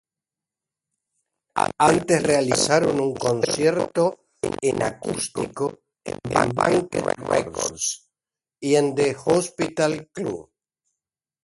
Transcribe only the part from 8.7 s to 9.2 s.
en The